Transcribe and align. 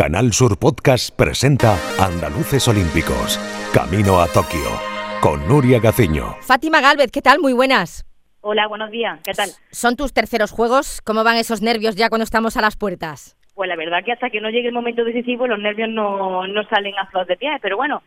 Canal 0.00 0.32
Sur 0.32 0.58
Podcast 0.58 1.14
presenta 1.14 1.76
Andaluces 2.02 2.66
Olímpicos, 2.68 3.38
Camino 3.74 4.18
a 4.18 4.28
Tokio, 4.28 4.80
con 5.20 5.46
Nuria 5.46 5.78
Gaciño. 5.78 6.36
Fátima 6.40 6.80
Galvez, 6.80 7.12
¿qué 7.12 7.20
tal? 7.20 7.38
Muy 7.38 7.52
buenas. 7.52 8.06
Hola, 8.40 8.66
buenos 8.66 8.90
días, 8.90 9.20
¿qué 9.22 9.34
tal? 9.34 9.50
¿Son 9.70 9.96
tus 9.96 10.14
terceros 10.14 10.52
juegos? 10.52 11.02
¿Cómo 11.04 11.22
van 11.22 11.36
esos 11.36 11.60
nervios 11.60 11.96
ya 11.96 12.08
cuando 12.08 12.24
estamos 12.24 12.56
a 12.56 12.62
las 12.62 12.78
puertas? 12.78 13.36
Pues 13.52 13.68
la 13.68 13.76
verdad 13.76 13.98
que 14.02 14.12
hasta 14.12 14.30
que 14.30 14.40
no 14.40 14.48
llegue 14.48 14.68
el 14.68 14.72
momento 14.72 15.04
decisivo 15.04 15.46
los 15.46 15.58
nervios 15.58 15.90
no, 15.90 16.46
no 16.46 16.64
salen 16.70 16.94
a 16.98 17.04
flor 17.10 17.26
de 17.26 17.36
pie, 17.36 17.50
pero 17.60 17.76
bueno, 17.76 18.02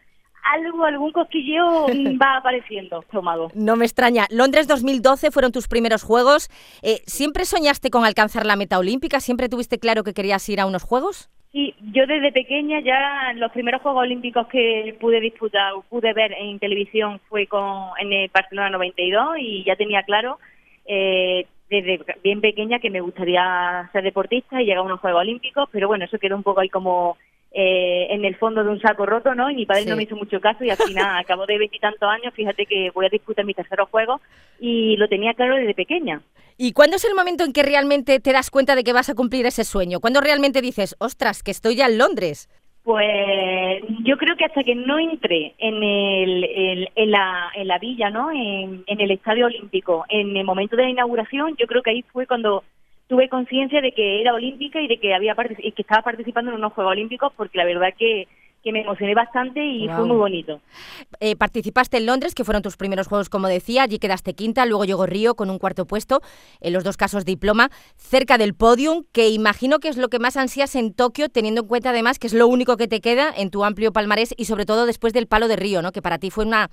algo, 0.52 0.86
algún 0.86 1.12
cosquilleo 1.12 1.86
va 2.20 2.38
apareciendo, 2.38 3.02
estómago. 3.02 3.52
No 3.54 3.76
me 3.76 3.86
extraña. 3.86 4.26
Londres 4.32 4.68
2012 4.68 5.30
fueron 5.30 5.52
tus 5.52 5.68
primeros 5.68 6.02
juegos. 6.02 6.50
Eh, 6.82 7.04
¿Siempre 7.06 7.46
soñaste 7.46 7.92
con 7.92 8.04
alcanzar 8.04 8.48
la 8.48 8.56
meta 8.56 8.80
olímpica? 8.80 9.20
¿Siempre 9.20 9.48
tuviste 9.48 9.78
claro 9.78 10.04
que 10.04 10.16
querías 10.16 10.50
ir 10.50 10.60
a 10.60 10.66
unos 10.66 10.82
juegos? 10.82 11.30
Sí, 11.54 11.76
yo 11.94 12.08
desde 12.08 12.32
pequeña 12.32 12.80
ya 12.80 13.32
los 13.36 13.52
primeros 13.52 13.84
Juegos 13.84 14.02
Olímpicos 14.02 14.48
que 14.48 14.98
pude 15.00 15.20
disputar 15.20 15.74
o 15.74 15.84
pude 15.84 16.12
ver 16.12 16.34
en 16.34 16.58
televisión 16.58 17.22
fue 17.30 17.46
con 17.46 17.92
en 18.00 18.12
el 18.12 18.32
Barcelona 18.34 18.72
92 18.72 19.38
y 19.38 19.64
ya 19.64 19.76
tenía 19.76 20.02
claro 20.02 20.40
eh, 20.88 21.46
desde 21.70 22.00
bien 22.24 22.42
pequeña 22.42 22.80
que 22.80 22.90
me 22.90 23.02
gustaría 23.02 23.88
ser 23.92 24.04
deportista 24.04 24.60
y 24.60 24.66
llegar 24.66 24.80
a 24.80 24.82
unos 24.82 25.00
Juegos 25.00 25.22
Olímpicos, 25.22 25.70
pero 25.72 25.88
bueno, 25.88 26.06
eso 26.06 26.18
quedó 26.18 26.36
un 26.36 26.42
poco 26.42 26.62
ahí 26.62 26.70
como 26.70 27.18
eh, 27.56 28.08
en 28.10 28.26
el 28.26 28.36
fondo 28.36 28.64
de 28.64 28.72
un 28.72 28.82
saco 28.82 29.06
roto, 29.06 29.36
¿no? 29.36 29.48
Y 29.50 29.56
mi 29.56 29.66
padre 29.68 29.86
no 29.86 29.96
me 29.96 30.04
hizo 30.04 30.16
mucho 30.16 30.42
caso 30.42 30.64
y 30.64 30.72
al 30.72 30.78
final, 30.78 31.18
a 31.20 31.24
cabo 31.24 31.46
de 31.46 31.60
veintitantos 31.60 32.10
años, 32.10 32.34
fíjate 32.34 32.66
que 32.66 32.90
voy 32.92 33.06
a 33.06 33.10
disputar 33.10 33.46
mi 33.46 33.54
tercer 33.54 33.80
juego 33.92 34.22
y 34.60 34.98
lo 34.98 35.08
tenía 35.08 35.36
claro 35.36 35.56
desde 35.56 35.76
pequeña. 35.76 36.22
¿Y 36.58 36.74
cuándo 36.74 36.96
es 36.96 37.06
el 37.06 37.14
momento 37.14 37.44
en 37.44 37.54
que 37.54 37.62
realmente 37.62 38.20
te 38.20 38.32
das 38.32 38.50
cuenta 38.50 38.76
de 38.76 38.84
que 38.84 38.94
vas 38.94 39.10
a 39.10 39.16
cumplir 39.16 39.46
ese 39.46 39.64
sueño? 39.64 40.00
¿Cuándo 40.00 40.20
realmente 40.20 40.62
dices, 40.62 40.96
ostras, 41.00 41.44
que 41.44 41.52
estoy 41.52 41.76
ya 41.76 41.86
en 41.86 42.00
Londres? 42.00 42.50
Pues 42.84 43.84
yo 44.04 44.18
creo 44.18 44.36
que 44.36 44.46
hasta 44.46 44.64
que 44.64 44.76
no 44.76 45.00
entré 45.00 45.54
en, 45.58 45.82
el, 45.82 46.90
en, 46.96 47.12
la, 47.12 47.52
en 47.56 47.68
la 47.68 47.78
villa, 47.78 48.10
¿no? 48.10 48.32
En, 48.32 48.84
en 48.88 49.00
el 49.00 49.12
Estadio 49.12 49.46
Olímpico, 49.46 50.06
en 50.10 50.36
el 50.36 50.44
momento 50.44 50.76
de 50.76 50.84
la 50.84 50.90
inauguración, 50.90 51.56
yo 51.58 51.66
creo 51.68 51.82
que 51.82 51.92
ahí 51.92 52.02
fue 52.12 52.28
cuando 52.28 52.64
tuve 53.14 53.30
conciencia 53.30 53.80
de 53.80 53.92
que 53.92 54.22
era 54.22 54.34
olímpica 54.34 54.82
y 54.82 54.88
de 54.88 54.98
que 54.98 55.14
había 55.14 55.36
y 55.60 55.72
que 55.74 55.84
estaba 55.84 56.02
participando 56.02 56.50
en 56.50 56.58
unos 56.58 56.74
Juegos 56.74 56.94
Olímpicos 56.94 57.32
porque 57.38 57.60
la 57.60 57.66
verdad 57.66 57.90
que 57.96 58.28
que 58.64 58.72
me 58.72 58.80
emocioné 58.80 59.14
bastante 59.14 59.62
y 59.62 59.90
fue 59.90 60.06
muy 60.06 60.16
bonito. 60.16 60.62
Eh, 61.20 61.36
participaste 61.36 61.98
en 61.98 62.06
Londres, 62.06 62.34
que 62.34 62.46
fueron 62.46 62.64
tus 62.64 62.78
primeros 62.78 63.08
juegos, 63.08 63.28
como 63.28 63.50
decía, 63.50 63.84
allí 63.84 64.00
quedaste 64.00 64.36
quinta, 64.36 64.66
luego 64.66 64.86
llegó 64.86 65.06
Río 65.06 65.36
con 65.36 65.50
un 65.50 65.60
cuarto 65.60 65.86
puesto, 65.86 66.22
en 66.62 66.72
los 66.72 66.86
dos 66.86 66.96
casos 66.96 67.26
diploma, 67.26 67.72
cerca 67.98 68.38
del 68.38 68.54
podium, 68.54 69.04
que 69.12 69.28
imagino 69.28 69.80
que 69.80 69.90
es 69.90 69.98
lo 69.98 70.08
que 70.08 70.18
más 70.18 70.38
ansías 70.38 70.76
en 70.76 70.94
Tokio, 70.94 71.28
teniendo 71.28 71.64
en 71.64 71.68
cuenta 71.68 71.90
además 71.90 72.20
que 72.20 72.28
es 72.28 72.34
lo 72.34 72.48
único 72.48 72.78
que 72.78 72.88
te 72.88 73.02
queda 73.02 73.34
en 73.36 73.52
tu 73.52 73.66
amplio 73.66 73.92
palmarés 73.92 74.34
y 74.38 74.46
sobre 74.46 74.66
todo 74.66 74.86
después 74.86 75.12
del 75.12 75.28
palo 75.28 75.50
de 75.50 75.58
Río, 75.58 75.82
¿no? 75.82 75.92
que 75.92 76.02
para 76.02 76.18
ti 76.18 76.30
fue 76.30 76.46
una, 76.46 76.70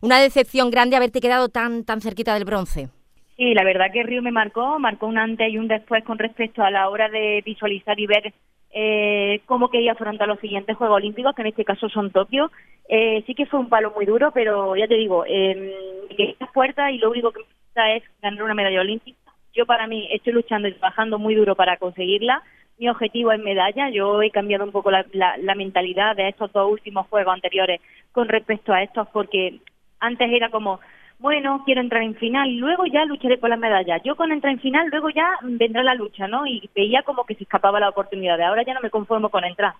una 0.00 0.18
decepción 0.20 0.70
grande 0.70 0.96
haberte 0.96 1.20
quedado 1.20 1.50
tan, 1.50 1.84
tan 1.84 2.00
cerquita 2.00 2.32
del 2.32 2.46
bronce. 2.46 2.88
Sí, 3.36 3.52
la 3.52 3.64
verdad 3.64 3.90
que 3.92 4.04
Río 4.04 4.22
me 4.22 4.30
marcó, 4.30 4.78
marcó 4.78 5.06
un 5.06 5.18
antes 5.18 5.50
y 5.50 5.58
un 5.58 5.66
después 5.66 6.04
con 6.04 6.18
respecto 6.18 6.62
a 6.62 6.70
la 6.70 6.88
hora 6.88 7.08
de 7.08 7.42
visualizar 7.44 7.98
y 7.98 8.06
ver 8.06 8.32
eh, 8.70 9.40
cómo 9.46 9.70
quería 9.70 9.92
afrontar 9.92 10.28
los 10.28 10.38
siguientes 10.38 10.76
Juegos 10.76 10.96
Olímpicos, 10.96 11.34
que 11.34 11.42
en 11.42 11.48
este 11.48 11.64
caso 11.64 11.88
son 11.88 12.10
Tokio. 12.10 12.52
Eh, 12.88 13.24
sí 13.26 13.34
que 13.34 13.46
fue 13.46 13.58
un 13.58 13.68
palo 13.68 13.92
muy 13.94 14.06
duro, 14.06 14.30
pero 14.32 14.76
ya 14.76 14.86
te 14.86 14.94
digo, 14.94 15.24
eh, 15.26 16.06
que 16.16 16.36
puerta 16.52 16.92
y 16.92 16.98
lo 16.98 17.10
único 17.10 17.32
que 17.32 17.40
me 17.40 17.46
gusta 17.46 17.92
es 17.92 18.04
ganar 18.22 18.42
una 18.44 18.54
medalla 18.54 18.80
olímpica. 18.80 19.18
Yo 19.52 19.66
para 19.66 19.88
mí 19.88 20.08
estoy 20.12 20.32
luchando 20.32 20.68
y 20.68 20.72
trabajando 20.72 21.18
muy 21.18 21.34
duro 21.34 21.56
para 21.56 21.76
conseguirla. 21.76 22.42
Mi 22.78 22.88
objetivo 22.88 23.32
es 23.32 23.40
medalla. 23.40 23.90
Yo 23.90 24.22
he 24.22 24.30
cambiado 24.30 24.64
un 24.64 24.72
poco 24.72 24.90
la 24.90 25.54
mentalidad 25.56 26.14
de 26.14 26.28
estos 26.28 26.52
dos 26.52 26.70
últimos 26.70 27.06
Juegos 27.08 27.34
anteriores 27.34 27.80
con 28.12 28.28
respecto 28.28 28.72
a 28.72 28.82
estos, 28.82 29.08
porque 29.08 29.60
antes 30.00 30.30
era 30.30 30.50
como 30.50 30.80
bueno, 31.24 31.62
quiero 31.64 31.80
entrar 31.80 32.02
en 32.02 32.14
final 32.16 32.50
y 32.50 32.56
luego 32.56 32.84
ya 32.84 33.06
lucharé 33.06 33.38
por 33.38 33.48
las 33.48 33.58
medallas. 33.58 34.02
Yo 34.04 34.14
con 34.14 34.30
entrar 34.30 34.52
en 34.52 34.60
final, 34.60 34.88
luego 34.90 35.08
ya 35.08 35.26
vendrá 35.40 35.82
la 35.82 35.94
lucha, 35.94 36.28
¿no? 36.28 36.46
Y 36.46 36.68
veía 36.76 37.02
como 37.02 37.24
que 37.24 37.34
se 37.34 37.44
escapaba 37.44 37.80
la 37.80 37.88
oportunidad. 37.88 38.38
Ahora 38.42 38.62
ya 38.62 38.74
no 38.74 38.82
me 38.82 38.90
conformo 38.90 39.30
con 39.30 39.42
entrar. 39.42 39.72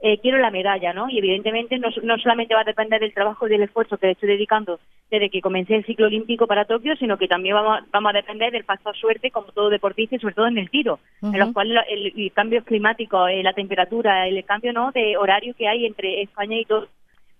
Eh, 0.00 0.18
quiero 0.18 0.38
la 0.38 0.52
medalla, 0.52 0.92
¿no? 0.92 1.10
Y 1.10 1.18
evidentemente 1.18 1.76
no, 1.80 1.88
no, 2.04 2.18
solamente 2.18 2.54
va 2.54 2.60
a 2.60 2.64
depender 2.64 3.00
del 3.00 3.12
trabajo 3.12 3.48
y 3.48 3.50
del 3.50 3.64
esfuerzo 3.64 3.98
que 3.98 4.06
le 4.06 4.12
estoy 4.12 4.28
dedicando 4.28 4.78
desde 5.10 5.28
que 5.28 5.40
comencé 5.40 5.74
el 5.74 5.84
ciclo 5.84 6.06
olímpico 6.06 6.46
para 6.46 6.66
Tokio, 6.66 6.94
sino 6.94 7.18
que 7.18 7.26
también 7.26 7.56
vamos, 7.56 7.80
vamos 7.90 8.10
a 8.10 8.18
depender 8.18 8.52
del 8.52 8.62
factor 8.62 8.96
suerte, 8.96 9.32
como 9.32 9.48
todo 9.48 9.70
deportista, 9.70 10.14
y 10.14 10.20
sobre 10.20 10.34
todo 10.34 10.46
en 10.46 10.58
el 10.58 10.70
tiro, 10.70 11.00
en 11.20 11.36
los 11.36 11.52
cuales 11.52 11.82
el, 11.88 12.12
el, 12.16 12.32
cambio 12.32 12.62
climático, 12.62 13.26
eh, 13.26 13.42
la 13.42 13.54
temperatura, 13.54 14.28
el 14.28 14.44
cambio 14.44 14.72
no 14.72 14.92
de 14.92 15.16
horario 15.16 15.52
que 15.54 15.66
hay 15.66 15.84
entre 15.84 16.22
España 16.22 16.58
y 16.58 16.64
todo 16.64 16.86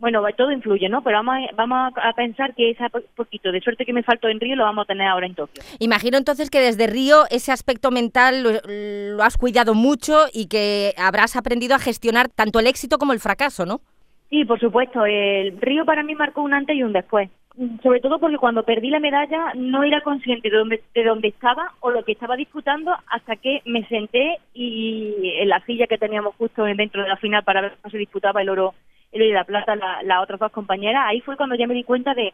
bueno, 0.03 0.21
todo 0.37 0.51
influye, 0.51 0.89
¿no? 0.89 1.01
Pero 1.03 1.19
vamos 1.19 1.37
a, 1.37 1.55
vamos 1.55 1.93
a 1.97 2.13
pensar 2.15 2.57
que 2.57 2.71
ese 2.71 2.85
poquito 3.15 3.53
de 3.53 3.61
suerte 3.61 3.87
que 3.87 3.93
me 3.93 4.03
faltó 4.03 4.29
en 4.29 4.41
Río 4.41 4.57
lo 4.57 4.65
vamos 4.65 4.83
a 4.83 4.87
tener 4.87 5.07
ahora 5.07 5.27
en 5.27 5.37
Tokio. 5.37 5.63
Imagino 5.79 6.19
entonces 6.19 6.51
que 6.51 6.59
desde 6.59 6.89
Río 6.89 7.23
ese 7.31 7.53
aspecto 7.53 7.93
mental 7.93 8.43
lo, 8.43 9.23
has 9.23 9.39
cuidado 9.39 9.75
mucho 9.75 10.25
y 10.35 10.49
que 10.49 10.93
habrás 10.99 11.37
aprendido 11.37 11.77
a 11.77 11.79
gestionar 11.79 12.29
tanto 12.29 12.59
el 12.59 12.67
éxito 12.67 12.99
como 12.99 13.13
el 13.13 13.21
fracaso, 13.21 13.65
¿no? 13.65 13.81
Sí, 14.29 14.45
por 14.45 14.59
supuesto. 14.59 15.07
El 15.07 15.61
Río 15.61 15.85
para 15.85 16.03
mí 16.03 16.17
marcó 16.17 16.43
un 16.43 16.53
antes 16.53 16.75
y 16.75 16.83
un 16.83 16.93
después. 16.93 17.31
Sobre 17.81 18.01
todo 18.01 18.19
porque 18.19 18.39
cuando 18.39 18.65
perdí 18.65 18.91
la 18.91 18.99
medalla 18.99 19.53
no 19.55 19.85
era 19.85 20.01
consciente 20.01 20.51
de 20.51 20.57
dónde, 20.57 20.83
de 20.97 21.05
dónde 21.05 21.29
estaba 21.29 21.75
o 21.79 21.93
lo 21.93 22.03
que 22.03 22.11
estaba 22.11 22.35
disputando 22.35 22.93
hasta 23.07 23.37
que 23.37 23.63
me 23.67 23.87
senté 23.87 24.39
y 24.53 25.35
en 25.39 25.49
la 25.49 25.65
silla 25.65 25.87
que 25.87 25.99
teníamos 25.99 26.35
justo 26.35 26.65
dentro 26.65 27.03
de 27.03 27.09
la 27.09 27.19
final 27.19 27.45
para 27.45 27.61
ver 27.61 27.75
cómo 27.81 27.93
se 27.93 27.99
disputaba 27.99 28.43
el 28.43 28.49
oro 28.49 28.75
de 29.13 29.33
la 29.33 29.45
plata 29.45 29.77
las 29.77 30.05
la 30.05 30.21
otras 30.21 30.41
dos 30.41 30.53
compañeras, 30.53 31.05
ahí 31.07 31.21
fue 31.21 31.37
cuando 31.37 31.55
ya 31.55 31.67
me 31.67 31.75
di 31.75 31.85
cuenta 31.85 32.15
de, 32.15 32.33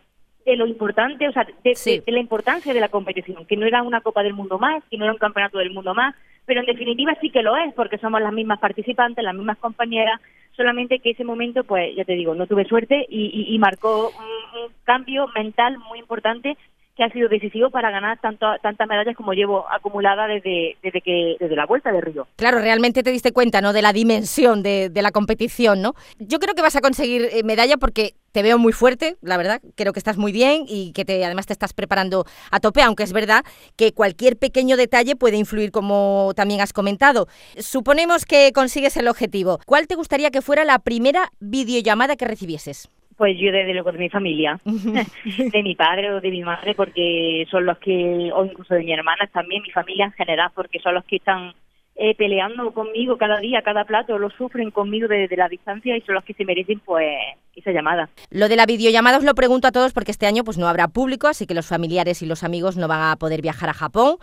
de 0.48 0.56
lo 0.56 0.66
importante, 0.66 1.28
o 1.28 1.32
sea, 1.32 1.46
de, 1.62 2.02
la 2.06 2.20
importancia 2.20 2.72
de 2.72 2.80
la 2.80 2.88
competición, 2.88 3.44
que 3.44 3.56
no 3.56 3.66
era 3.66 3.82
una 3.82 4.00
Copa 4.00 4.22
del 4.22 4.32
Mundo 4.32 4.58
más, 4.58 4.82
que 4.90 4.96
no 4.96 5.04
era 5.04 5.12
un 5.12 5.18
campeonato 5.18 5.58
del 5.58 5.72
mundo 5.72 5.94
más, 5.94 6.14
pero 6.46 6.60
en 6.60 6.66
definitiva 6.66 7.14
sí 7.20 7.30
que 7.30 7.42
lo 7.42 7.54
es, 7.56 7.74
porque 7.74 7.98
somos 7.98 8.22
las 8.22 8.32
mismas 8.32 8.58
participantes, 8.58 9.22
las 9.22 9.34
mismas 9.34 9.58
compañeras, 9.58 10.20
solamente 10.56 11.00
que 11.00 11.10
ese 11.10 11.24
momento, 11.24 11.64
pues 11.64 11.94
ya 11.94 12.04
te 12.04 12.14
digo, 12.14 12.34
no 12.34 12.46
tuve 12.46 12.64
suerte 12.64 13.04
y, 13.08 13.54
y, 13.54 13.58
marcó 13.58 14.08
un, 14.08 14.72
cambio 14.84 15.28
mental 15.34 15.78
muy 15.78 15.98
importante 15.98 16.56
que 16.98 17.04
ha 17.04 17.10
sido 17.10 17.28
decisivo 17.28 17.70
para 17.70 17.92
ganar 17.92 18.18
tantas 18.20 18.88
medallas 18.88 19.16
como 19.16 19.32
llevo 19.32 19.64
acumulada 19.70 20.26
desde, 20.26 20.76
desde, 20.82 21.00
que, 21.00 21.36
desde 21.38 21.54
la 21.54 21.64
vuelta 21.64 21.92
de 21.92 22.00
Río. 22.00 22.26
Claro, 22.34 22.58
realmente 22.58 23.04
te 23.04 23.12
diste 23.12 23.30
cuenta 23.30 23.60
¿no? 23.60 23.72
de 23.72 23.82
la 23.82 23.92
dimensión 23.92 24.64
de, 24.64 24.90
la 24.92 25.12
competición, 25.12 25.80
¿no? 25.80 25.94
Yo 26.18 26.40
creo 26.40 26.56
que 26.56 26.62
vas 26.62 26.74
a 26.74 26.80
conseguir 26.80 27.28
eh, 27.30 27.44
medalla 27.44 27.76
porque 27.76 28.14
te 28.32 28.42
veo 28.42 28.58
muy 28.58 28.72
fuerte, 28.72 29.16
la 29.22 29.36
verdad, 29.36 29.62
creo 29.76 29.92
que 29.92 30.00
estás 30.00 30.16
muy 30.16 30.32
bien 30.32 30.64
y 30.66 30.92
que 30.92 31.02
además 31.24 31.46
te 31.46 31.52
estás 31.52 31.72
preparando 31.72 32.24
a 32.50 32.58
tope, 32.58 32.82
aunque 32.82 33.04
es 33.04 33.12
verdad 33.12 33.44
que 33.76 33.92
cualquier 33.92 34.36
pequeño 34.36 34.76
detalle 34.76 35.14
puede 35.14 35.36
influir, 35.36 35.70
como 35.70 36.32
también 36.34 36.60
has 36.60 36.72
comentado. 36.72 37.28
Suponemos 37.58 38.24
que 38.24 38.50
consigues 38.52 38.96
el 38.96 39.06
objetivo. 39.06 39.60
¿Cuál 39.66 39.86
te 39.86 39.94
gustaría 39.94 40.32
que 40.32 40.42
fuera 40.42 40.64
la 40.64 40.80
primera 40.80 41.30
videollamada 41.38 42.16
que 42.16 42.24
recibieses? 42.24 42.90
Pues 43.18 43.36
yo 43.38 43.52
desde 43.52 43.74
luego 43.74 43.92
de 43.92 43.98
mi 43.98 44.08
familia, 44.08 44.58
de 44.64 45.62
mi 45.62 45.74
padre 45.74 46.14
o 46.14 46.20
de 46.20 46.30
mi 46.30 46.42
madre, 46.42 46.74
porque 46.74 47.46
son 47.50 47.66
los 47.66 47.76
que, 47.78 48.30
o 48.32 48.44
incluso 48.44 48.74
de 48.74 48.84
mi 48.84 48.92
hermana 48.92 49.28
también, 49.32 49.62
mi 49.62 49.70
familia 49.70 50.06
en 50.06 50.12
general, 50.12 50.50
porque 50.54 50.78
son 50.78 50.94
los 50.94 51.04
que 51.04 51.16
están 51.16 51.52
eh, 52.00 52.14
peleando 52.14 52.72
conmigo 52.72 53.18
cada 53.18 53.40
día, 53.40 53.60
cada 53.62 53.84
plato, 53.84 54.18
lo 54.18 54.30
sufren 54.30 54.70
conmigo 54.70 55.08
desde 55.08 55.36
la 55.36 55.48
distancia 55.48 55.96
y 55.96 56.00
son 56.02 56.14
los 56.14 56.22
que 56.22 56.32
se 56.32 56.44
merecen 56.44 56.78
pues 56.78 57.12
esa 57.56 57.72
llamada. 57.72 58.08
Lo 58.30 58.48
de 58.48 58.54
la 58.54 58.66
videollamada 58.66 59.18
os 59.18 59.24
lo 59.24 59.34
pregunto 59.34 59.66
a 59.66 59.72
todos 59.72 59.92
porque 59.92 60.12
este 60.12 60.26
año 60.26 60.44
pues 60.44 60.58
no 60.58 60.68
habrá 60.68 60.86
público, 60.86 61.26
así 61.26 61.44
que 61.44 61.54
los 61.54 61.66
familiares 61.66 62.22
y 62.22 62.26
los 62.26 62.44
amigos 62.44 62.76
no 62.76 62.86
van 62.86 63.10
a 63.10 63.16
poder 63.16 63.42
viajar 63.42 63.68
a 63.68 63.74
Japón 63.74 64.18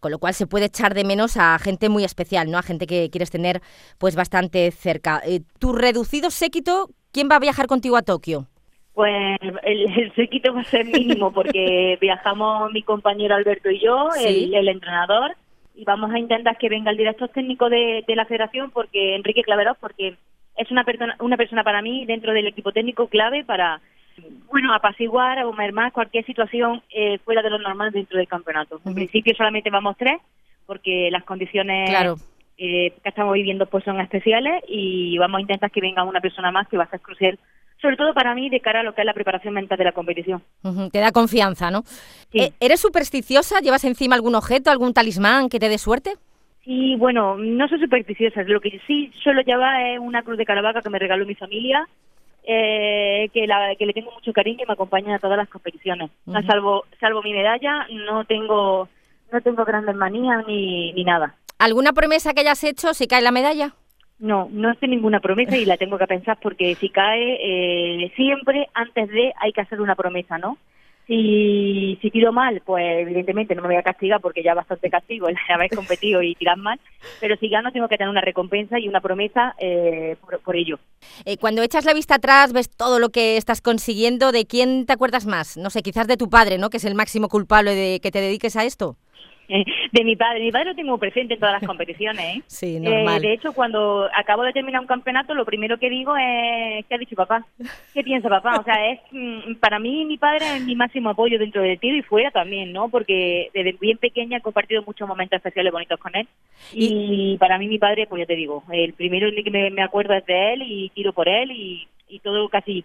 con 0.00 0.12
lo 0.12 0.18
cual 0.18 0.34
se 0.34 0.46
puede 0.46 0.66
echar 0.66 0.94
de 0.94 1.04
menos 1.04 1.36
a 1.36 1.58
gente 1.58 1.88
muy 1.88 2.04
especial, 2.04 2.50
¿no? 2.50 2.58
A 2.58 2.62
gente 2.62 2.86
que 2.86 3.10
quieres 3.10 3.30
tener 3.30 3.60
pues 3.98 4.14
bastante 4.14 4.70
cerca. 4.70 5.20
Eh, 5.24 5.40
tu 5.58 5.72
reducido 5.72 6.30
séquito, 6.30 6.90
¿Quién 7.12 7.28
va 7.30 7.36
a 7.36 7.40
viajar 7.40 7.66
contigo 7.66 7.96
a 7.96 8.02
Tokio? 8.02 8.46
Pues 8.94 9.38
el, 9.62 10.12
séquito 10.14 10.52
va 10.52 10.62
a 10.62 10.64
ser 10.64 10.86
mínimo 10.86 11.32
porque 11.32 11.96
viajamos 12.00 12.72
mi 12.72 12.82
compañero 12.82 13.34
Alberto 13.34 13.70
y 13.70 13.78
yo, 13.78 14.08
el, 14.18 14.68
entrenador, 14.68 15.36
y 15.76 15.84
vamos 15.84 16.10
a 16.10 16.18
intentar 16.18 16.58
que 16.58 16.68
venga 16.68 16.90
el 16.90 16.96
director 16.96 17.28
técnico 17.28 17.70
de, 17.70 18.04
la 18.08 18.24
federación, 18.24 18.70
porque 18.72 19.14
Enrique 19.14 19.44
Claveros, 19.44 19.76
porque 19.80 20.16
es 20.56 20.70
una 20.72 20.82
persona, 20.82 21.16
una 21.20 21.36
persona 21.36 21.62
para 21.62 21.80
mí 21.80 22.04
dentro 22.06 22.32
del 22.32 22.48
equipo 22.48 22.72
técnico 22.72 23.06
clave 23.06 23.44
para, 23.44 23.80
bueno, 24.50 24.74
apaciguar 24.74 25.44
o 25.44 25.52
mermar 25.52 25.92
cualquier 25.92 26.26
situación 26.26 26.82
eh, 26.90 27.18
fuera 27.18 27.42
de 27.42 27.50
lo 27.50 27.58
normal 27.58 27.92
dentro 27.92 28.18
del 28.18 28.26
campeonato. 28.26 28.80
En 28.84 28.94
principio 28.94 29.32
solamente 29.36 29.70
vamos 29.70 29.96
tres, 29.96 30.20
porque 30.66 31.08
las 31.12 31.22
condiciones 31.22 31.88
claro 31.88 32.16
eh, 32.58 32.92
que 33.02 33.08
estamos 33.08 33.32
viviendo 33.34 33.66
pues 33.66 33.84
son 33.84 34.00
especiales 34.00 34.62
y 34.68 35.16
vamos 35.16 35.38
a 35.38 35.42
intentar 35.42 35.70
que 35.70 35.80
venga 35.80 36.02
una 36.02 36.20
persona 36.20 36.50
más 36.50 36.68
que 36.68 36.76
va 36.76 36.84
a 36.84 36.90
ser 36.90 37.00
crucial 37.00 37.38
sobre 37.80 37.96
todo 37.96 38.12
para 38.14 38.34
mí 38.34 38.50
de 38.50 38.60
cara 38.60 38.80
a 38.80 38.82
lo 38.82 38.94
que 38.94 39.02
es 39.02 39.06
la 39.06 39.14
preparación 39.14 39.54
mental 39.54 39.78
de 39.78 39.84
la 39.84 39.92
competición. 39.92 40.42
Te 40.92 40.98
da 40.98 41.12
confianza, 41.12 41.70
¿no? 41.70 41.84
Eh, 42.32 42.50
¿Eres 42.60 42.80
supersticiosa? 42.80 43.60
¿Llevas 43.60 43.84
encima 43.84 44.16
algún 44.16 44.34
objeto, 44.34 44.70
algún 44.70 44.92
talismán 44.92 45.48
que 45.48 45.60
te 45.60 45.68
dé 45.68 45.78
suerte? 45.78 46.14
Sí, 46.64 46.96
bueno, 46.96 47.36
no 47.38 47.68
soy 47.68 47.78
supersticiosa. 47.78 48.42
Lo 48.42 48.60
que 48.60 48.80
sí 48.86 49.10
suelo 49.22 49.42
llevar 49.42 49.80
es 49.86 49.98
una 50.00 50.22
cruz 50.22 50.36
de 50.36 50.44
Caravaca 50.44 50.82
que 50.82 50.90
me 50.90 50.98
regaló 50.98 51.24
mi 51.24 51.34
familia, 51.34 51.88
eh, 52.44 53.30
que, 53.32 53.46
la, 53.46 53.74
que 53.76 53.86
le 53.86 53.92
tengo 53.92 54.10
mucho 54.12 54.32
cariño 54.32 54.64
y 54.64 54.66
me 54.66 54.72
acompaña 54.72 55.16
a 55.16 55.18
todas 55.18 55.38
las 55.38 55.48
competiciones. 55.48 56.10
salvo, 56.46 56.84
salvo 56.98 57.22
mi 57.22 57.32
medalla, 57.32 57.86
no 57.90 58.24
tengo, 58.24 58.88
no 59.32 59.40
tengo 59.40 59.64
grandes 59.64 59.94
manías 59.94 60.46
ni, 60.46 60.92
ni 60.92 61.04
nada. 61.04 61.36
¿Alguna 61.58 61.92
promesa 61.92 62.34
que 62.34 62.40
hayas 62.40 62.62
hecho 62.62 62.94
si 62.94 63.08
cae 63.08 63.20
la 63.20 63.32
medalla? 63.32 63.74
No, 64.20 64.48
no 64.50 64.72
hice 64.72 64.88
ninguna 64.88 65.20
promesa 65.20 65.56
y 65.56 65.64
la 65.64 65.76
tengo 65.76 65.98
que 65.98 66.06
pensar 66.06 66.38
porque 66.40 66.74
si 66.76 66.88
cae, 66.88 67.38
eh, 67.40 68.12
siempre 68.16 68.68
antes 68.74 69.08
de 69.08 69.32
hay 69.40 69.52
que 69.52 69.60
hacer 69.60 69.80
una 69.80 69.94
promesa, 69.94 70.38
¿no? 70.38 70.58
Si, 71.06 71.98
si 72.02 72.10
tiro 72.10 72.32
mal, 72.32 72.60
pues 72.66 72.84
evidentemente 73.00 73.54
no 73.54 73.62
me 73.62 73.68
voy 73.68 73.76
a 73.76 73.82
castigar 73.82 74.20
porque 74.20 74.42
ya 74.42 74.54
bastante 74.54 74.90
castigo 74.90 75.28
el 75.28 75.36
haber 75.48 75.70
competido 75.70 76.22
y 76.22 76.34
tirar 76.34 76.58
mal, 76.58 76.78
pero 77.20 77.36
si 77.36 77.48
gano 77.48 77.72
tengo 77.72 77.88
que 77.88 77.96
tener 77.96 78.10
una 78.10 78.20
recompensa 78.20 78.78
y 78.78 78.88
una 78.88 79.00
promesa 79.00 79.54
eh, 79.58 80.16
por, 80.44 80.56
ello. 80.56 80.78
Eh, 81.24 81.38
cuando 81.38 81.62
echas 81.62 81.84
la 81.84 81.94
vista 81.94 82.16
atrás, 82.16 82.52
ves 82.52 82.68
todo 82.68 82.98
lo 82.98 83.08
que 83.08 83.36
estás 83.36 83.62
consiguiendo, 83.62 84.32
¿de 84.32 84.46
quién 84.46 84.84
te 84.84 84.92
acuerdas 84.92 85.26
más? 85.26 85.56
No 85.56 85.70
sé, 85.70 85.82
quizás 85.82 86.06
de 86.06 86.16
tu 86.16 86.28
padre, 86.28 86.58
¿no? 86.58 86.70
Que 86.70 86.76
es 86.76 86.84
el 86.84 86.94
máximo 86.94 87.28
culpable 87.28 87.74
de 87.74 88.00
que 88.00 88.10
te 88.10 88.20
dediques 88.20 88.56
a 88.56 88.64
esto. 88.64 88.96
de 89.92 90.04
mi 90.04 90.16
padre. 90.16 90.40
Mi 90.40 90.52
padre 90.52 90.66
lo 90.66 90.74
tengo 90.74 90.98
presente 90.98 91.34
en 91.34 91.40
todas 91.40 91.60
las 91.60 91.66
competiciones. 91.66 92.36
¿eh? 92.36 92.42
Sí, 92.46 92.80
normal. 92.80 93.22
de 93.22 93.32
hecho, 93.32 93.52
cuando 93.52 94.08
acabo 94.14 94.42
de 94.42 94.52
terminar 94.52 94.80
un 94.80 94.86
campeonato, 94.86 95.34
lo 95.34 95.44
primero 95.44 95.78
que 95.78 95.90
digo 95.90 96.14
es, 96.16 96.84
¿qué 96.86 96.94
ha 96.94 96.98
dicho 96.98 97.16
papá? 97.16 97.46
¿Qué 97.94 98.02
piensa 98.02 98.28
papá? 98.28 98.60
O 98.60 98.64
sea, 98.64 98.90
es 98.90 99.00
mm, 99.10 99.54
para 99.54 99.78
mí 99.78 100.04
mi 100.04 100.18
padre 100.18 100.56
es 100.56 100.64
mi 100.64 100.76
máximo 100.76 101.10
apoyo 101.10 101.38
dentro 101.38 101.62
del 101.62 101.78
tiro 101.78 101.96
y 101.96 102.02
fuera 102.02 102.30
también, 102.30 102.72
¿no? 102.72 102.88
Porque 102.88 103.50
desde 103.54 103.72
bien 103.72 103.98
pequeña 103.98 104.38
he 104.38 104.42
compartido 104.42 104.82
muchos 104.82 105.08
momentos 105.08 105.36
especiales 105.36 105.72
bonitos 105.72 105.98
con 105.98 106.14
él. 106.14 106.28
Y, 106.72 107.36
para 107.38 107.58
mí 107.58 107.68
mi 107.68 107.78
padre, 107.78 108.06
pues 108.06 108.20
ya 108.20 108.26
te 108.26 108.36
digo, 108.36 108.64
el 108.70 108.92
primero 108.92 109.28
que 109.42 109.50
me, 109.50 109.70
me 109.70 109.82
acuerdo 109.82 110.14
es 110.14 110.26
de 110.26 110.52
él 110.52 110.62
y 110.62 110.90
tiro 110.90 111.12
por 111.12 111.28
él 111.28 111.50
y, 111.52 111.88
y 112.08 112.18
todo 112.20 112.48
casi 112.48 112.84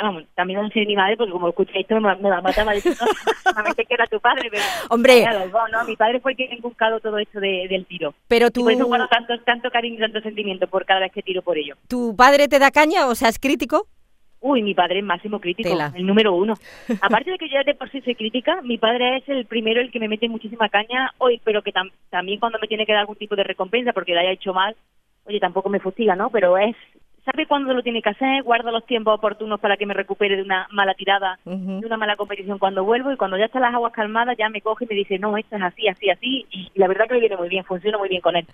vamos, 0.00 0.24
también 0.34 0.62
no 0.62 0.68
sé 0.70 0.86
mi 0.86 0.96
madre, 0.96 1.16
porque 1.16 1.32
como 1.32 1.48
escuché 1.48 1.80
esto 1.80 2.00
me, 2.00 2.14
va 2.14 2.38
a 2.38 2.40
matar, 2.40 2.66
me 2.66 2.80
que 3.74 3.94
era 3.94 4.06
tu 4.06 4.18
padre, 4.20 4.48
pero... 4.50 4.62
Hombre... 4.88 5.24
¿no? 5.70 5.84
Mi 5.84 5.96
padre 5.96 6.20
fue 6.20 6.32
ha 6.32 6.62
buscado 6.62 7.00
todo 7.00 7.18
esto 7.18 7.40
del 7.40 7.84
tiro. 7.86 8.14
Pero 8.28 8.50
tú... 8.50 8.60
Y 8.70 8.76
por 8.76 8.96
eso 8.96 9.08
tanto, 9.08 9.38
tanto 9.44 9.70
cariño 9.70 9.96
y 9.96 10.00
tanto 10.00 10.20
sentimiento 10.20 10.66
por 10.66 10.86
cada 10.86 11.00
vez 11.00 11.12
que 11.12 11.22
tiro 11.22 11.42
por 11.42 11.58
ello. 11.58 11.76
¿Tu 11.88 12.16
padre 12.16 12.48
te 12.48 12.58
da 12.58 12.70
caña? 12.70 13.06
O 13.06 13.14
sea, 13.14 13.28
¿es 13.28 13.38
crítico? 13.38 13.86
Uy, 14.40 14.62
mi 14.62 14.74
padre 14.74 14.98
es 14.98 15.04
máximo 15.04 15.38
crítico, 15.38 15.70
el 15.94 16.04
número 16.04 16.34
uno. 16.34 16.54
Aparte 17.00 17.30
de 17.30 17.38
que 17.38 17.48
yo 17.48 17.62
de 17.64 17.74
por 17.74 17.90
sí 17.90 18.00
soy 18.00 18.16
crítica, 18.16 18.60
mi 18.62 18.76
padre 18.76 19.18
es 19.18 19.28
el 19.28 19.46
primero 19.46 19.80
el 19.80 19.92
que 19.92 20.00
me 20.00 20.08
mete 20.08 20.28
muchísima 20.28 20.68
caña 20.68 21.12
hoy, 21.18 21.40
pero 21.44 21.62
que 21.62 21.72
también 22.10 22.40
cuando 22.40 22.58
me 22.60 22.66
tiene 22.66 22.84
que 22.84 22.92
dar 22.92 23.02
algún 23.02 23.16
tipo 23.16 23.36
de 23.36 23.44
recompensa 23.44 23.92
porque 23.92 24.14
le 24.14 24.20
haya 24.20 24.32
hecho 24.32 24.52
mal, 24.52 24.74
oye, 25.24 25.38
tampoco 25.38 25.68
me 25.68 25.78
fustiga, 25.78 26.16
¿no? 26.16 26.28
Pero 26.30 26.58
es 26.58 26.74
sabe 27.24 27.46
cuándo 27.46 27.72
lo 27.72 27.82
tiene 27.82 28.02
que 28.02 28.10
hacer, 28.10 28.42
guarda 28.42 28.70
los 28.70 28.84
tiempos 28.84 29.14
oportunos 29.14 29.60
para 29.60 29.76
que 29.76 29.86
me 29.86 29.94
recupere 29.94 30.36
de 30.36 30.42
una 30.42 30.66
mala 30.70 30.94
tirada, 30.94 31.38
de 31.44 31.86
una 31.86 31.96
mala 31.96 32.16
competición 32.16 32.58
cuando 32.58 32.84
vuelvo 32.84 33.12
y 33.12 33.16
cuando 33.16 33.36
ya 33.36 33.44
están 33.44 33.62
las 33.62 33.74
aguas 33.74 33.92
calmadas 33.92 34.36
ya 34.36 34.48
me 34.48 34.60
coge 34.60 34.84
y 34.84 34.88
me 34.88 34.94
dice, 34.96 35.18
no, 35.18 35.36
esto 35.36 35.56
es 35.56 35.62
así, 35.62 35.88
así, 35.88 36.10
así 36.10 36.46
y 36.50 36.70
la 36.74 36.88
verdad 36.88 37.06
que 37.06 37.14
me 37.14 37.20
viene 37.20 37.36
muy 37.36 37.48
bien, 37.48 37.64
funciona 37.64 37.98
muy 37.98 38.08
bien 38.08 38.20
con 38.20 38.36
él. 38.36 38.46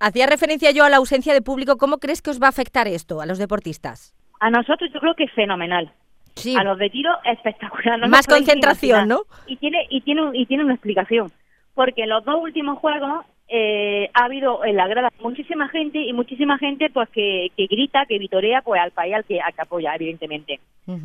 Hacía 0.00 0.26
referencia 0.26 0.70
yo 0.70 0.84
a 0.84 0.88
la 0.88 0.96
ausencia 0.96 1.34
de 1.34 1.42
público, 1.42 1.76
¿cómo 1.76 1.98
crees 1.98 2.22
que 2.22 2.30
os 2.30 2.40
va 2.40 2.46
a 2.46 2.50
afectar 2.50 2.88
esto 2.88 3.20
a 3.20 3.26
los 3.26 3.38
deportistas? 3.38 4.14
A 4.40 4.50
nosotros 4.50 4.90
yo 4.92 5.00
creo 5.00 5.14
que 5.14 5.24
es 5.24 5.32
fenomenal. 5.32 5.90
Sí. 6.34 6.54
A 6.56 6.62
los 6.62 6.78
de 6.78 6.88
tiro 6.88 7.10
espectacular. 7.24 8.08
Más 8.08 8.28
concentración, 8.28 9.08
¿no? 9.08 9.22
Y 9.48 9.56
tiene, 9.56 9.86
y, 9.90 10.00
tiene, 10.02 10.30
y 10.34 10.46
tiene 10.46 10.64
una 10.64 10.74
explicación. 10.74 11.32
Porque 11.74 12.06
los 12.06 12.24
dos 12.24 12.36
últimos 12.40 12.78
juegos 12.78 13.26
eh, 13.48 14.07
ha 14.18 14.24
habido 14.24 14.64
en 14.64 14.74
la 14.74 14.88
grada 14.88 15.12
muchísima 15.20 15.68
gente 15.68 15.98
y 15.98 16.12
muchísima 16.12 16.58
gente 16.58 16.90
pues 16.90 17.08
que, 17.10 17.52
que 17.56 17.66
grita, 17.66 18.04
que 18.06 18.18
vitorea 18.18 18.62
pues 18.62 18.80
al 18.80 18.90
país 18.90 19.14
al 19.14 19.24
que, 19.24 19.38
apoya, 19.40 19.94
evidentemente. 19.94 20.58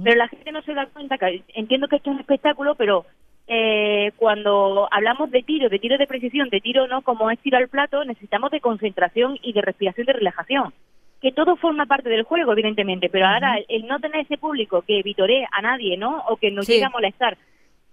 Pero 0.04 0.16
la 0.16 0.28
gente 0.30 0.52
no 0.52 0.62
se 0.64 0.74
da 0.74 0.88
cuenta, 0.88 1.18
que 1.18 1.44
entiendo 1.54 1.88
que 1.88 1.98
esto 1.98 2.10
es 2.10 2.16
un 2.16 2.22
espectáculo, 2.22 2.74
pero 2.74 3.06
eh, 3.48 4.14
cuando 4.16 4.88
hablamos 4.90 5.30
de 5.30 5.44
tiro, 5.44 5.70
de 5.70 5.78
tiro 5.78 5.98
de 5.98 6.08
precisión, 6.08 6.50
de 6.50 6.60
tiro 6.60 6.88
no 6.88 7.04
como 7.04 7.30
es 7.30 7.38
tiro 7.40 7.58
al 7.58 7.68
plato, 7.68 8.04
necesitamos 8.04 8.50
de 8.50 8.62
concentración 8.62 9.38
y 9.44 9.54
de 9.54 9.62
respiración, 9.62 10.08
de 10.08 10.14
relajación. 10.14 10.74
Que 11.22 11.32
todo 11.32 11.56
forma 11.56 11.86
parte 11.86 12.10
del 12.10 12.24
juego, 12.24 12.54
evidentemente, 12.54 13.10
pero 13.10 13.28
ahora 13.28 13.58
el, 13.68 13.86
no 13.86 14.00
tener 14.00 14.22
ese 14.22 14.40
público 14.40 14.82
que 14.82 15.04
vitoree 15.04 15.46
a 15.52 15.62
nadie, 15.62 15.98
¿no? 15.98 16.24
O 16.30 16.38
que 16.38 16.50
nos 16.50 16.68
llegue 16.68 16.86
a 16.86 16.90
molestar, 16.90 17.38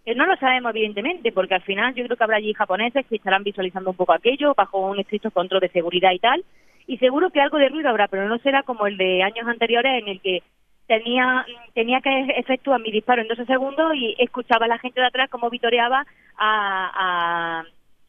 eh, 0.07 0.15
no 0.15 0.27
lo 0.27 0.37
sabemos, 0.37 0.71
evidentemente, 0.71 1.33
porque 1.33 1.55
al 1.55 1.63
final 1.63 1.95
yo 1.95 2.05
creo 2.05 2.17
que 2.17 2.25
habrá 2.25 2.37
allí 2.37 2.55
japoneses 2.55 3.07
que 3.07 3.17
estarán 3.17 3.45
visualizando 3.45 3.91
un 3.91 3.97
poco 3.97 4.13
aquello 4.13 4.55
bajo 4.57 4.91
un 4.91 4.99
estricto 4.99 5.31
control 5.31 5.61
de 5.61 5.69
seguridad 5.69 6.13
y 6.13 6.19
tal. 6.19 6.45
Y 6.87 6.97
seguro 6.99 7.31
que 7.31 7.41
algo 7.41 7.59
de 7.59 7.69
ruido 7.69 7.91
habrá, 7.91 8.09
pero 8.09 8.29
no 8.29 8.39
será 8.39 8.63
como 8.63 8.87
el 8.87 8.97
de 8.97 9.23
años 9.23 9.47
anteriores 9.47 10.03
en 10.03 10.09
el 10.09 10.21
que 10.21 10.43
tenía 10.87 11.47
tenía 11.73 12.01
que 12.01 12.11
efectuar 12.37 12.81
mi 12.81 12.91
disparo 12.91 13.23
en 13.23 13.29
12 13.29 13.47
segundos 13.47 13.95
y 13.95 14.17
escuchaba 14.19 14.65
a 14.65 14.69
la 14.69 14.79
gente 14.79 15.01
de 15.01 15.07
atrás 15.07 15.31
como 15.31 15.49
vitoreaba 15.49 16.05
a, 16.37 17.63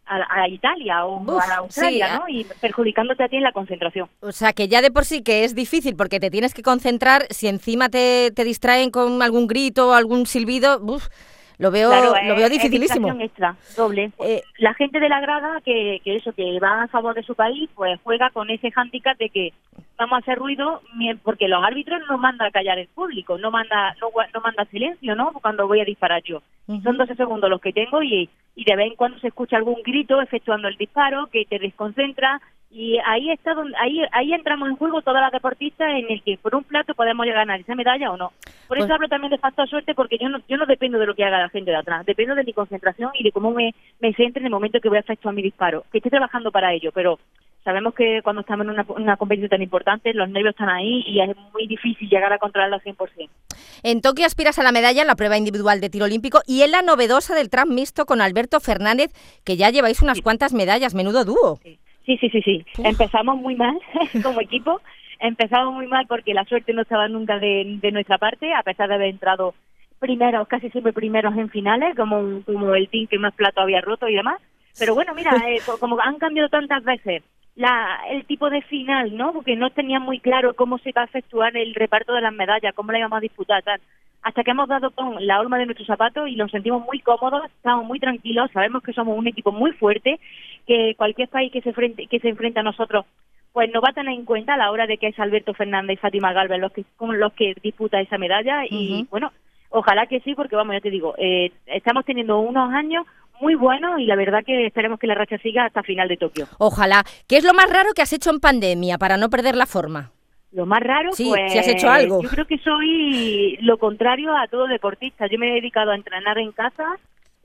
a, 0.08 0.48
Italia 0.48 1.06
o 1.06 1.40
a 1.40 1.56
Australia, 1.58 2.18
¿no? 2.18 2.28
Y 2.28 2.46
perjudicándote 2.60 3.24
a 3.24 3.30
ti 3.30 3.38
en 3.38 3.44
la 3.44 3.52
concentración. 3.52 4.10
O 4.22 4.32
sea, 4.32 4.52
que 4.52 4.68
ya 4.68 4.82
de 4.82 4.92
por 4.92 5.06
sí 5.06 5.22
que 5.22 5.44
es 5.44 5.54
difícil 5.54 5.96
porque 5.96 6.20
te 6.20 6.32
tienes 6.32 6.54
que 6.54 6.64
concentrar, 6.64 7.28
si 7.30 7.48
encima 7.48 7.90
te, 7.90 8.32
te 8.32 8.44
distraen 8.44 8.90
con 8.90 9.22
algún 9.22 9.48
grito 9.48 9.90
o 9.90 9.94
algún 9.94 10.26
silbido, 10.26 10.80
uf, 10.82 11.08
lo 11.62 11.70
veo, 11.70 11.92
lo 11.92 12.36
veo 12.36 12.50
dificilísimo. 12.50 13.16
extra, 13.22 13.56
doble. 13.78 14.12
Eh, 14.26 14.42
la 14.58 14.74
gente 14.74 15.00
de 15.00 15.08
la 15.08 15.22
grada 15.22 15.62
que, 15.64 16.02
que 16.04 16.16
eso, 16.16 16.34
que 16.34 16.60
va 16.60 16.84
a 16.84 16.88
favor 16.88 17.14
de 17.14 17.22
su 17.22 17.36
país, 17.36 17.70
pues 17.76 18.00
juega 18.04 18.32
con 18.32 18.50
ese 18.50 18.72
hándicap 18.72 19.16
de 19.20 19.30
que 19.30 19.54
vamos 19.98 20.18
a 20.18 20.20
hacer 20.20 20.38
ruido 20.38 20.82
porque 21.24 21.48
los 21.48 21.64
árbitros 21.64 22.02
no 22.10 22.18
mandan 22.18 22.48
a 22.48 22.52
callar 22.52 22.80
el 22.80 22.88
público, 22.88 23.38
no 23.38 23.52
manda 23.52 23.96
no, 24.02 24.10
no 24.34 24.42
manda 24.42 24.66
silencio, 24.66 25.16
¿no? 25.16 25.32
Cuando 25.42 25.68
voy 25.68 25.82
a 25.82 25.86
disparar 25.86 26.24
yo. 26.24 26.42
Son 26.84 26.98
12 26.98 27.16
segundos 27.16 27.50
los 27.50 27.62
que 27.62 27.74
tengo 27.74 28.02
y, 28.02 28.30
y 28.56 28.64
de 28.64 28.76
vez 28.76 28.88
en 28.88 28.96
cuando 28.96 29.20
se 29.20 29.28
escucha 29.28 29.58
algún 29.58 29.82
grito 29.84 30.22
efectuando 30.22 30.68
el 30.68 30.78
disparo 30.78 31.28
que 31.28 31.46
te 31.46 31.60
desconcentra 31.60 32.42
y 32.74 32.98
ahí 33.06 33.30
está 33.30 33.54
donde, 33.54 33.76
ahí 33.78 34.02
ahí 34.14 34.34
entramos 34.34 34.70
en 34.70 34.78
juego 34.78 35.02
todas 35.02 35.22
las 35.22 35.34
deportistas 35.34 35.90
en 35.90 36.10
el 36.10 36.24
que 36.24 36.38
por 36.38 36.56
un 36.56 36.64
plato 36.64 36.96
podemos 36.96 37.26
llegar 37.26 37.42
a 37.42 37.46
ganar 37.46 37.60
esa 37.60 37.76
medalla 37.76 38.12
o 38.12 38.18
no. 38.18 38.32
Por 38.70 38.78
eso 38.78 38.88
pues 38.88 38.92
hablo 38.92 39.10
también 39.10 39.32
de 39.32 39.38
factor 39.38 39.68
suerte 39.68 39.94
porque 39.94 40.18
yo 40.18 40.30
no 40.30 40.40
yo 40.48 40.56
no 40.56 40.66
dependo 40.66 40.98
de 40.98 41.06
lo 41.06 41.14
que 41.14 41.26
haga 41.26 41.40
la 41.40 41.50
gente 41.50 41.72
de 41.72 41.78
atrás, 41.78 42.06
dependo 42.06 42.34
de 42.34 42.46
mi 42.46 42.54
concentración 42.54 43.12
y 43.16 43.24
de 43.24 43.34
cómo 43.34 43.52
me, 43.52 43.76
me 44.00 44.14
centre 44.14 44.40
en 44.40 44.46
el 44.46 44.52
momento 44.52 44.80
que 44.80 44.88
voy 44.88 44.98
a 44.98 45.02
efectuar 45.02 45.36
mi 45.36 45.42
disparo, 45.42 45.84
que 45.92 45.98
estoy 45.98 46.12
trabajando 46.12 46.50
para 46.50 46.74
ello, 46.74 46.92
pero 46.94 47.20
sabemos 47.64 47.94
que 47.94 48.22
cuando 48.24 48.42
estamos 48.42 48.66
en 48.66 48.72
una, 48.72 48.86
una 48.90 49.18
competición 49.18 49.50
tan 49.50 49.62
importante 49.62 50.14
los 50.14 50.30
nervios 50.30 50.54
están 50.54 50.70
ahí 50.70 51.04
y 51.06 51.22
es 51.22 51.36
muy 51.54 51.68
difícil 51.68 52.10
llegar 52.10 52.32
a 52.34 52.38
controlarlo 52.38 52.76
al 52.76 52.82
100%. 52.82 53.30
En 53.84 54.02
Tokio 54.02 54.26
aspiras 54.26 54.60
a 54.60 54.64
la 54.64 54.72
medalla 54.72 55.02
en 55.02 55.08
la 55.08 55.16
prueba 55.16 55.38
individual 55.38 55.82
de 55.82 55.90
tiro 55.90 56.06
olímpico 56.06 56.42
y 56.48 56.64
en 56.64 56.72
la 56.72 56.82
novedosa 56.82 57.36
del 57.36 57.50
tram 57.50 57.70
mixto 57.70 58.06
con 58.06 58.22
Alberto 58.22 58.60
Fernández, 58.60 59.12
que 59.44 59.58
ya 59.58 59.70
lleváis 59.70 60.02
unas 60.02 60.22
cuantas 60.22 60.54
medallas, 60.54 60.94
menudo 60.94 61.26
dúo. 61.26 61.60
Sí, 62.06 62.18
sí, 62.18 62.30
sí, 62.30 62.42
sí. 62.42 62.66
Empezamos 62.84 63.38
muy 63.38 63.56
mal 63.56 63.78
como 64.24 64.42
equipo. 64.42 64.82
Empezamos 65.20 65.74
muy 65.74 65.88
mal 65.88 66.08
porque 66.08 66.34
la 66.34 66.46
suerte 66.46 66.74
no 66.74 66.82
estaba 66.82 67.08
nunca 67.08 67.38
de, 67.38 67.80
nuestra 67.92 68.18
parte, 68.18 68.54
a 68.54 68.64
pesar 68.64 68.90
de 68.90 68.96
haber 68.96 69.10
entrado 69.10 69.54
primeros, 70.00 70.48
casi 70.48 70.72
siempre 70.72 70.94
primeros 70.94 71.38
en 71.38 71.50
finales, 71.50 71.96
como, 71.96 72.42
como 72.44 72.74
el 72.74 72.90
team 72.90 73.06
que 73.06 73.20
más 73.20 73.36
plato 73.36 73.62
había 73.62 73.82
roto 73.82 74.08
y 74.08 74.16
demás. 74.16 74.42
Pero 74.80 74.96
bueno, 74.96 75.14
mira, 75.14 75.32
eh, 75.48 75.60
como 75.80 76.00
han 76.02 76.18
cambiado 76.18 76.50
tantas 76.50 76.84
veces 76.84 77.24
la, 77.56 78.00
el 78.10 78.26
tipo 78.26 78.50
de 78.50 78.62
final, 78.64 79.16
¿no? 79.16 79.34
Porque 79.34 79.56
no 79.56 79.70
tenía 79.70 80.00
muy 80.00 80.20
claro 80.20 80.54
cómo 80.54 80.78
se 80.80 80.90
iba 80.90 81.02
a 81.02 81.06
efectuar 81.06 81.56
el 81.58 81.74
reparto 81.76 82.14
de 82.14 82.22
las 82.22 82.34
medallas, 82.34 82.74
cómo 82.74 82.92
la 82.92 83.00
íbamos 83.00 83.18
a 83.18 83.22
disputar, 83.22 83.64
tal. 83.64 83.82
Hasta 84.24 84.44
que 84.44 84.52
hemos 84.52 84.70
dado 84.70 84.92
con 84.92 85.26
la 85.26 85.40
horma 85.40 85.58
de 85.58 85.66
nuestros 85.66 85.88
zapatos 85.88 86.30
y 86.30 86.36
nos 86.36 86.52
sentimos 86.52 86.86
muy 86.86 87.00
cómodos, 87.00 87.44
estamos 87.46 87.86
muy 87.86 88.00
tranquilos, 88.00 88.52
sabemos 88.52 88.84
que 88.84 88.94
somos 88.94 89.18
un 89.18 89.28
equipo 89.28 89.52
muy 89.52 89.72
fuerte, 89.74 90.20
que 90.68 90.94
cualquier 90.96 91.28
país 91.28 91.52
que 91.52 91.62
se, 91.62 91.74
frente, 91.74 92.08
que 92.08 92.20
se 92.20 92.30
enfrente 92.30 92.60
a 92.60 92.64
nosotros 92.64 93.06
pues 93.54 93.70
nos 93.74 93.84
va 93.84 93.90
a 93.90 93.94
tener 93.94 94.14
en 94.14 94.26
cuenta 94.26 94.54
a 94.54 94.58
la 94.58 94.72
hora 94.72 94.88
de 94.88 94.98
que 94.98 95.08
es 95.08 95.20
Alberto 95.20 95.54
Fernández 95.54 95.96
y 95.98 96.02
Fátima 96.02 96.34
Galvez 96.34 96.60
los 96.60 96.72
que 96.72 96.86
los 97.00 97.34
que 97.34 97.54
disputa 97.62 98.00
esa 98.00 98.18
medalla 98.18 98.64
y 98.70 99.06
bueno 99.10 99.32
ojalá 99.70 100.06
que 100.06 100.22
sí 100.22 100.36
porque 100.36 100.56
vamos 100.56 100.74
ya 100.74 100.82
te 100.82 100.90
digo 100.90 101.16
eh, 101.18 101.52
estamos 101.66 102.06
teniendo 102.06 102.40
unos 102.40 102.72
años 102.74 103.06
muy 103.42 103.56
buenos 103.56 104.00
y 104.00 104.06
la 104.06 104.16
verdad 104.16 104.44
que 104.46 104.68
esperemos 104.68 105.00
que 105.00 105.08
la 105.08 105.16
racha 105.16 105.38
siga 105.40 105.66
hasta 105.66 105.84
final 105.84 106.08
de 106.08 106.18
Tokio. 106.18 106.48
Ojalá. 106.60 107.04
¿Qué 107.28 107.38
es 107.38 107.44
lo 107.44 107.54
más 107.54 107.70
raro 107.70 107.90
que 107.96 108.02
has 108.02 108.14
hecho 108.14 108.30
en 108.30 108.40
pandemia 108.40 108.98
para 108.98 109.18
no 109.18 109.30
perder 109.30 109.56
la 109.56 109.66
forma? 109.66 110.12
Lo 110.52 110.66
más 110.66 110.82
raro, 110.82 111.12
sí, 111.14 111.28
pues, 111.30 111.52
si 111.52 111.58
has 111.58 111.68
hecho 111.68 111.90
algo. 111.90 112.22
Yo 112.22 112.30
creo 112.30 112.46
que 112.46 112.58
soy 112.58 113.58
lo 113.62 113.78
contrario 113.78 114.36
a 114.36 114.48
todo 114.48 114.68
deportista. 114.68 115.28
Yo 115.28 115.40
me 115.40 115.50
he 115.50 115.54
dedicado 115.54 115.92
a 115.92 115.96
entrenar 115.96 116.38
en 116.38 116.52
casa, 116.52 116.86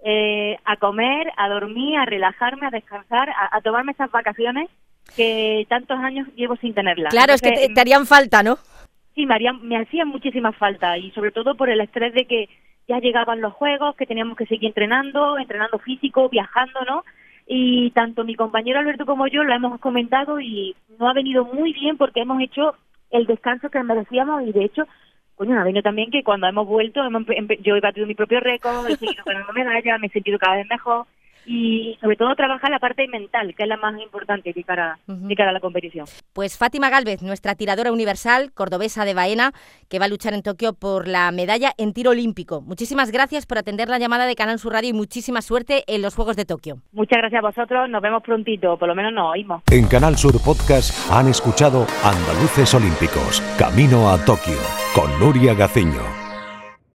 eh, 0.04 0.56
a 0.64 0.76
comer, 0.76 1.32
a 1.36 1.48
dormir, 1.48 1.96
a 1.98 2.04
relajarme, 2.04 2.66
a 2.66 2.70
descansar, 2.70 3.28
a, 3.30 3.60
tomarme 3.60 3.92
esas 3.92 4.10
vacaciones 4.10 4.68
que 5.14 5.66
tantos 5.68 5.98
años 6.00 6.26
llevo 6.34 6.56
sin 6.56 6.74
tenerlas. 6.74 7.12
Claro, 7.12 7.32
es 7.32 7.40
que 7.40 7.52
te, 7.52 7.68
te, 7.68 7.80
harían 7.80 8.06
falta, 8.06 8.42
¿no? 8.42 8.58
Sí, 9.14 9.24
me, 9.24 9.34
harían, 9.34 9.62
me 9.62 9.78
hacían 9.78 10.08
muchísima 10.08 10.50
falta 10.52 10.98
y 10.98 11.12
sobre 11.12 11.30
todo 11.30 11.54
por 11.54 11.70
el 11.70 11.80
estrés 11.80 12.12
de 12.12 12.26
que 12.26 12.48
ya 12.88 12.98
llegaban 12.98 13.40
los 13.40 13.52
juegos, 13.52 13.96
que 13.96 14.06
teníamos 14.06 14.36
que 14.36 14.46
seguir 14.46 14.68
entrenando, 14.68 15.38
entrenando 15.38 15.78
físico, 15.78 16.28
viajando, 16.28 16.80
¿no? 16.86 17.04
y 17.46 17.90
tanto 17.92 18.24
mi 18.24 18.34
compañero 18.34 18.80
Alberto 18.80 19.06
como 19.06 19.28
yo 19.28 19.44
lo 19.44 19.54
hemos 19.54 19.78
comentado 19.80 20.40
y 20.40 20.74
no 20.98 21.08
ha 21.08 21.12
venido 21.12 21.44
muy 21.44 21.72
bien 21.72 21.96
porque 21.96 22.20
hemos 22.20 22.42
hecho 22.42 22.74
el 23.10 23.26
descanso 23.26 23.70
que 23.70 23.82
merecíamos 23.84 24.42
y 24.42 24.52
de 24.52 24.64
hecho 24.64 24.84
coño, 25.36 25.60
ha 25.60 25.64
venido 25.64 25.82
también 25.82 26.10
que 26.10 26.24
cuando 26.24 26.48
hemos 26.48 26.66
vuelto, 26.66 27.02
yo 27.60 27.76
he 27.76 27.80
batido 27.80 28.06
mi 28.06 28.14
propio 28.14 28.40
récord, 28.40 28.88
he 28.88 28.96
seguido 28.96 29.22
ganando 29.24 29.52
medallas, 29.52 30.00
me 30.00 30.08
he 30.08 30.10
sentido 30.10 30.38
cada 30.38 30.56
vez 30.56 30.66
mejor 30.68 31.06
y 31.46 31.96
sobre 32.00 32.16
todo 32.16 32.34
trabajar 32.34 32.70
la 32.70 32.78
parte 32.78 33.06
mental, 33.08 33.54
que 33.54 33.62
es 33.62 33.68
la 33.68 33.76
más 33.76 34.00
importante 34.00 34.52
de 34.52 34.64
cara, 34.64 34.98
cara 35.36 35.50
a 35.50 35.52
la 35.52 35.60
competición. 35.60 36.06
Pues 36.32 36.58
Fátima 36.58 36.90
Galvez, 36.90 37.22
nuestra 37.22 37.54
tiradora 37.54 37.92
universal, 37.92 38.52
cordobesa 38.52 39.04
de 39.04 39.14
Baena, 39.14 39.52
que 39.88 39.98
va 39.98 40.06
a 40.06 40.08
luchar 40.08 40.34
en 40.34 40.42
Tokio 40.42 40.72
por 40.72 41.08
la 41.08 41.30
medalla 41.30 41.72
en 41.78 41.92
tiro 41.92 42.10
olímpico. 42.10 42.60
Muchísimas 42.62 43.12
gracias 43.12 43.46
por 43.46 43.58
atender 43.58 43.88
la 43.88 43.98
llamada 43.98 44.26
de 44.26 44.34
Canal 44.34 44.58
Sur 44.58 44.72
Radio 44.72 44.90
y 44.90 44.92
muchísima 44.92 45.42
suerte 45.42 45.84
en 45.86 46.02
los 46.02 46.14
Juegos 46.14 46.36
de 46.36 46.44
Tokio. 46.44 46.78
Muchas 46.92 47.18
gracias 47.18 47.38
a 47.42 47.46
vosotros, 47.46 47.88
nos 47.88 48.02
vemos 48.02 48.22
prontito, 48.22 48.76
por 48.76 48.88
lo 48.88 48.94
menos 48.94 49.12
nos 49.12 49.32
oímos. 49.32 49.62
En 49.70 49.86
Canal 49.86 50.16
Sur 50.16 50.42
Podcast 50.42 51.10
han 51.10 51.28
escuchado 51.28 51.86
Andaluces 52.02 52.74
Olímpicos, 52.74 53.40
Camino 53.58 54.10
a 54.10 54.24
Tokio, 54.24 54.58
con 54.94 55.18
Nuria 55.20 55.54
Gaciño. 55.54 56.25